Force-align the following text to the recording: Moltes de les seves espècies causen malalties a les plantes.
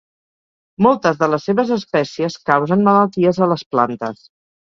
Moltes 0.85 1.19
de 1.19 1.27
les 1.33 1.43
seves 1.49 1.69
espècies 1.75 2.39
causen 2.51 2.83
malalties 2.89 3.43
a 3.47 3.51
les 3.53 3.65
plantes. 3.75 4.27